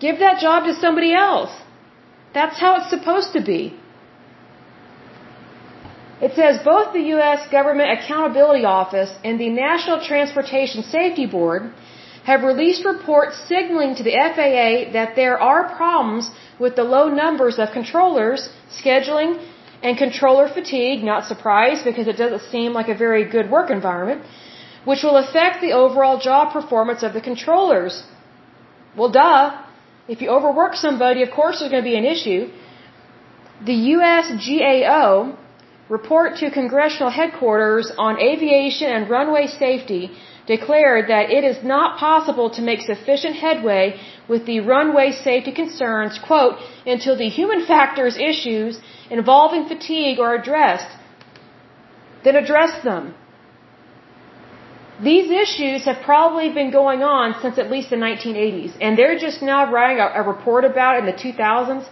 [0.00, 1.52] Give that job to somebody else.
[2.34, 3.78] That's how it's supposed to be.
[6.20, 7.48] It says both the U.S.
[7.50, 11.72] Government Accountability Office and the National Transportation Safety Board
[12.28, 16.24] have released reports signaling to the FAA that there are problems
[16.62, 18.40] with the low numbers of controllers,
[18.80, 19.30] scheduling,
[19.86, 24.20] and controller fatigue, not surprised because it doesn't seem like a very good work environment,
[24.90, 27.94] which will affect the overall job performance of the controllers.
[28.98, 29.42] Well, duh.
[30.12, 32.42] If you overwork somebody, of course there's going to be an issue.
[33.70, 35.08] The USGAO
[35.96, 40.02] report to congressional headquarters on aviation and runway safety
[40.54, 43.84] declared that it is not possible to make sufficient headway
[44.32, 46.56] with the runway safety concerns, quote,
[46.94, 48.80] until the human factors issues
[49.10, 50.90] involving fatigue are addressed.
[52.24, 53.14] Then address them.
[55.08, 59.42] These issues have probably been going on since at least the 1980s, and they're just
[59.42, 61.84] now writing a, a report about it in the 2000s.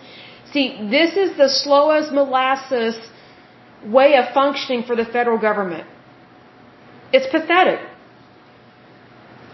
[0.53, 2.97] See, this is the slow as molasses
[3.99, 5.87] way of functioning for the federal government.
[7.13, 7.81] It's pathetic.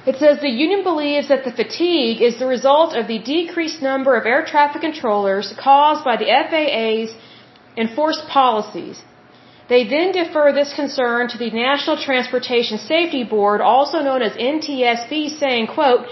[0.05, 4.16] It says the union believes that the fatigue is the result of the decreased number
[4.16, 7.14] of air traffic controllers caused by the FAA's
[7.76, 9.03] enforced policies.
[9.68, 15.38] They then defer this concern to the National Transportation Safety Board, also known as NTSB,
[15.38, 16.07] saying, quote,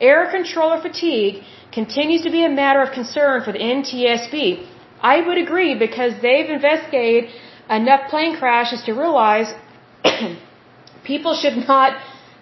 [0.00, 4.66] air controller fatigue continues to be a matter of concern for the NTSB.
[5.02, 7.30] I would agree because they've investigated
[7.68, 9.54] enough plane crashes to realize
[11.04, 11.94] people should not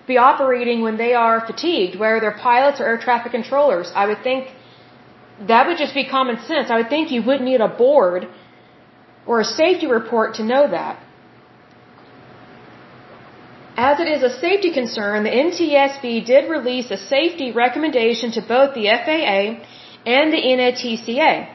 [0.06, 3.92] be operating when they are fatigued, whether they're pilots or air traffic controllers.
[3.94, 4.48] I would think
[5.48, 6.70] that would just be common sense.
[6.70, 8.28] I would think you wouldn't need a board
[9.26, 11.00] or a safety report to know that.
[13.76, 18.74] As it is a safety concern, the NTSB did release a safety recommendation to both
[18.74, 19.64] the FAA
[20.04, 21.48] and the NATCA.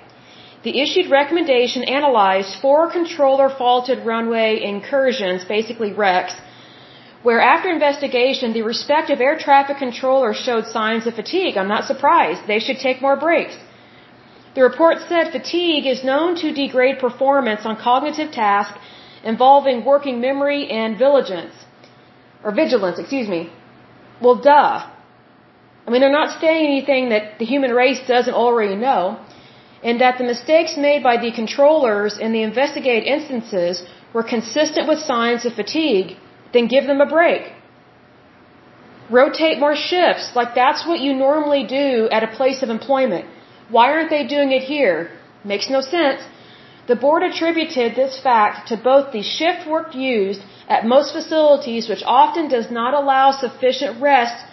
[0.63, 6.33] The issued recommendation analyzed four controller faulted runway incursions, basically wrecks,
[7.24, 11.57] where after investigation the respective air traffic controllers showed signs of fatigue.
[11.57, 12.47] I'm not surprised.
[12.47, 13.57] They should take more breaks.
[14.55, 18.78] The report said fatigue is known to degrade performance on cognitive tasks
[19.24, 21.55] involving working memory and vigilance.
[22.43, 23.51] Or vigilance, excuse me.
[24.22, 24.78] Well, duh.
[25.86, 29.20] I mean, they're not saying anything that the human race doesn't already know.
[29.84, 34.99] And that the mistakes made by the controllers in the investigated instances were consistent with
[34.99, 36.18] signs of fatigue
[36.53, 37.43] then give them a break.
[39.09, 43.25] Rotate more shifts, like that's what you normally do at a place of employment.
[43.69, 45.11] Why aren't they doing it here?
[45.43, 46.21] Makes no sense.
[46.87, 52.03] The board attributed this fact to both the shift work used at most facilities, which
[52.05, 54.45] often does not allow sufficient rest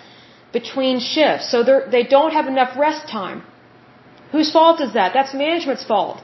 [0.52, 1.62] between shifts, so
[1.96, 3.42] they don't have enough rest time.
[4.30, 5.12] Whose fault is that?
[5.12, 6.22] That's management's fault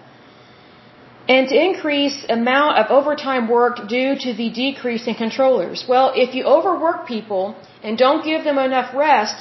[1.32, 5.84] and to increase amount of overtime worked due to the decrease in controllers.
[5.92, 7.44] Well, if you overwork people
[7.84, 9.36] and don't give them enough rest,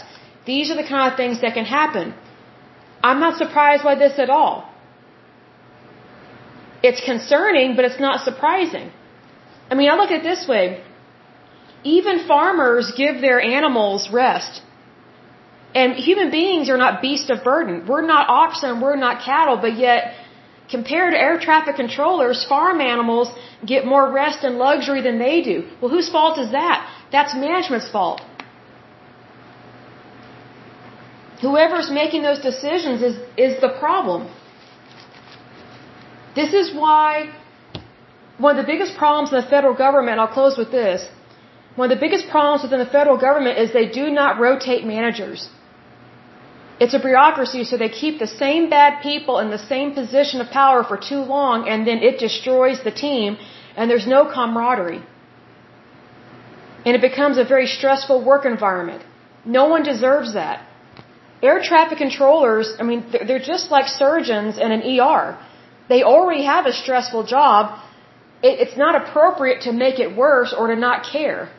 [0.51, 2.13] these are the kind of things that can happen.
[3.07, 4.55] I'm not surprised by this at all.
[6.83, 8.91] It's concerning, but it's not surprising.
[9.71, 10.65] I mean, I look at it this way.
[11.83, 14.61] Even farmers give their animals rest.
[15.73, 17.87] And human beings are not beasts of burden.
[17.91, 20.01] We're not oxen, we're not cattle, but yet
[20.69, 23.29] Compared to air traffic controllers, farm animals
[23.65, 25.67] get more rest and luxury than they do.
[25.81, 26.87] Well, whose fault is that?
[27.11, 28.21] That's management's fault.
[31.41, 34.29] Whoever's making those decisions is, is the problem.
[36.35, 37.33] This is why
[38.37, 41.07] one of the biggest problems in the federal government, and I'll close with this,
[41.75, 45.49] one of the biggest problems within the federal government is they do not rotate managers.
[46.79, 50.49] It's a bureaucracy, so they keep the same bad people in the same position of
[50.49, 53.37] power for too long, and then it destroys the team,
[53.75, 55.03] and there's no camaraderie.
[56.85, 59.03] And it becomes a very stressful work environment.
[59.43, 60.65] No one deserves that.
[61.41, 65.37] Air traffic controllers, I mean, they're just like surgeons in an ER.
[65.89, 67.77] They already have a stressful job.
[68.41, 71.49] It's not appropriate to make it worse or to not care.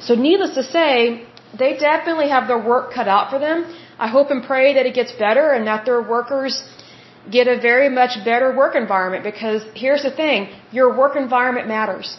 [0.00, 1.26] So, needless to say,
[1.58, 3.58] they definitely have their work cut out for them.
[3.98, 6.62] I hope and pray that it gets better and that their workers
[7.30, 12.16] get a very much better work environment because here's the thing your work environment matters.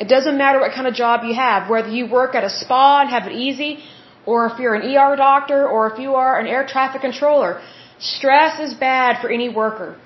[0.00, 3.00] It doesn't matter what kind of job you have, whether you work at a spa
[3.02, 3.78] and have it easy,
[4.26, 7.60] or if you're an ER doctor, or if you are an air traffic controller.
[7.98, 9.96] Stress is bad for any worker.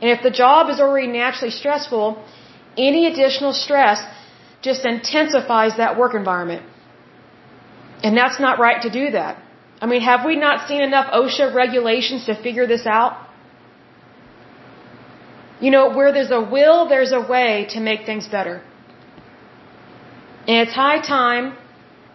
[0.00, 2.22] And if the job is already naturally stressful,
[2.76, 4.04] any additional stress
[4.60, 6.62] just intensifies that work environment.
[8.02, 9.42] And that's not right to do that.
[9.80, 13.12] I mean, have we not seen enough OSHA regulations to figure this out?
[15.60, 18.62] You know, where there's a will, there's a way to make things better.
[20.46, 21.56] And it's high time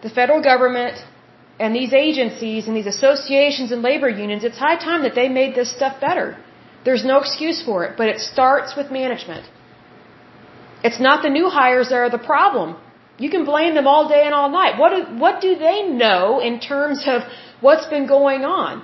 [0.02, 1.04] the federal government
[1.58, 5.54] and these agencies and these associations and labor unions, it's high time that they made
[5.54, 6.36] this stuff better.
[6.84, 9.44] There's no excuse for it, but it starts with management.
[10.82, 12.76] It's not the new hires that are the problem.
[13.22, 14.78] You can blame them all day and all night.
[14.82, 17.18] What do, what do they know in terms of
[17.66, 18.82] what's been going on?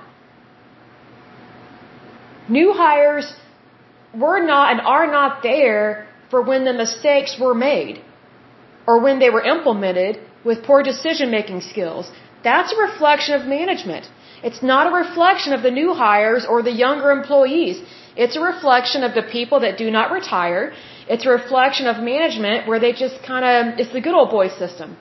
[2.57, 3.27] New hires
[4.23, 8.01] were not and are not there for when the mistakes were made
[8.87, 10.13] or when they were implemented
[10.45, 12.09] with poor decision making skills.
[12.49, 14.05] That's a reflection of management.
[14.41, 17.77] It's not a reflection of the new hires or the younger employees.
[18.23, 20.63] It's a reflection of the people that do not retire.
[21.13, 24.47] It's a reflection of management where they just kind of, it's the good old boy
[24.63, 24.97] system.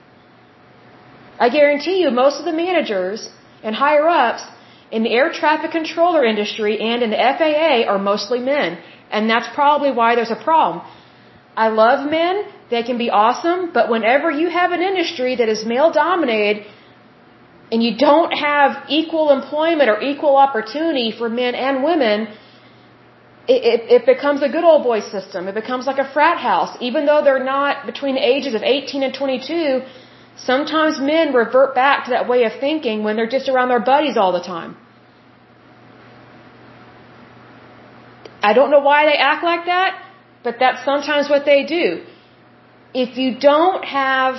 [1.47, 3.29] I guarantee you, most of the managers
[3.65, 4.45] and higher ups
[4.93, 8.79] in the air traffic controller industry and in the FAA are mostly men.
[9.11, 10.81] And that's probably why there's a problem.
[11.67, 12.35] I love men,
[12.71, 16.67] they can be awesome, but whenever you have an industry that is male dominated
[17.73, 22.29] and you don't have equal employment or equal opportunity for men and women,
[23.55, 25.49] it, it, it becomes a good old boy system.
[25.49, 26.77] It becomes like a frat house.
[26.81, 29.83] Even though they're not between the ages of 18 and 22,
[30.37, 34.17] sometimes men revert back to that way of thinking when they're just around their buddies
[34.17, 34.77] all the time.
[38.43, 40.01] I don't know why they act like that,
[40.45, 42.05] but that's sometimes what they do
[42.95, 44.37] if you don't have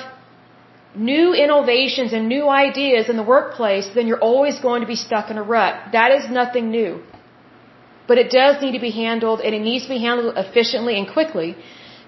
[0.95, 5.29] new innovations and new ideas in the workplace, then you're always going to be stuck
[5.29, 5.91] in a rut.
[5.91, 7.01] That is nothing new.
[8.09, 11.07] But it does need to be handled and it needs to be handled efficiently and
[11.17, 11.49] quickly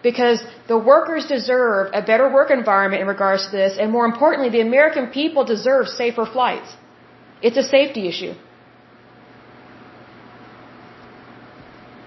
[0.07, 4.49] because the workers deserve a better work environment in regards to this and more importantly,
[4.57, 6.69] the American people deserve safer flights.
[7.47, 8.33] It's a safety issue.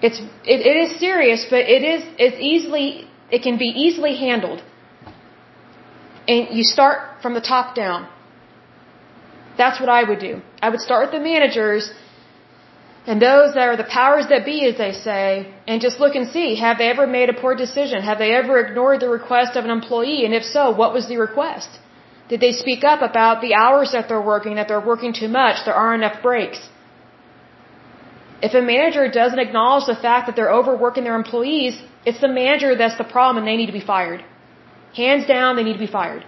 [0.07, 0.19] It's,
[0.53, 4.61] it, it is serious, but it is, it's easily it can be easily handled.
[6.27, 8.07] And you start from the top down.
[9.57, 10.41] That's what I would do.
[10.61, 11.91] I would start with the managers
[13.07, 16.27] and those that are the powers that be, as they say, and just look and
[16.35, 18.01] see, have they ever made a poor decision?
[18.01, 20.25] Have they ever ignored the request of an employee?
[20.25, 21.69] And if so, what was the request?
[22.29, 25.57] Did they speak up about the hours that they're working, that they're working too much,
[25.65, 26.59] there aren't enough breaks?
[28.41, 32.75] If a manager doesn't acknowledge the fact that they're overworking their employees, it's the manager
[32.75, 34.23] that's the problem and they need to be fired.
[34.95, 36.25] Hands down, they need to be fired.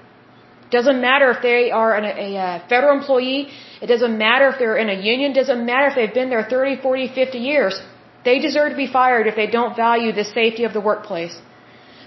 [0.69, 3.49] Doesn't matter if they are an, a, a uh, federal employee.
[3.81, 5.33] It doesn't matter if they're in a union.
[5.33, 7.81] Doesn't matter if they've been there 30, 40, 50 years.
[8.25, 11.35] They deserve to be fired if they don't value the safety of the workplace.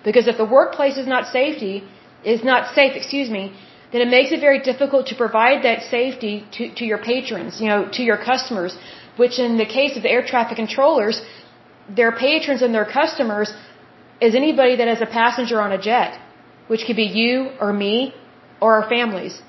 [0.04, 1.84] Because if the workplace is not safety,
[2.24, 3.52] is not safe, excuse me,
[3.92, 7.68] then it makes it very difficult to provide that safety to, to your patrons, you
[7.68, 8.76] know, to your customers,
[9.16, 11.22] which in the case of the air traffic controllers,
[11.88, 13.52] their patrons and their customers
[14.20, 16.20] is anybody that has a passenger on a jet,
[16.68, 18.14] which could be you or me
[18.61, 19.40] or our families.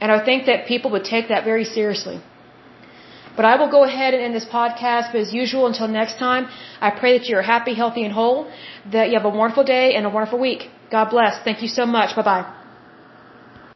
[0.00, 2.20] And I think that people would take that very seriously.
[3.36, 5.12] But I will go ahead and end this podcast.
[5.12, 6.48] But as usual, until next time,
[6.80, 8.50] I pray that you're happy, healthy, and whole,
[8.92, 10.70] that you have a wonderful day and a wonderful week.
[10.90, 11.42] God bless.
[11.42, 12.14] Thank you so much.
[12.14, 12.61] Bye bye.